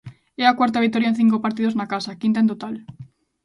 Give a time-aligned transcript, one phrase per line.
[0.41, 2.75] É a cuarta vitoria en cinco partidos na casa, quinta en total.